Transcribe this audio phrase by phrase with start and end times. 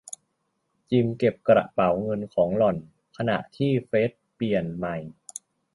[0.89, 2.77] จิมเก็บกระเป๋าเงินของหล่อน
[3.17, 4.97] ขณะที่เฟร็ดเปลี่ยนใหม่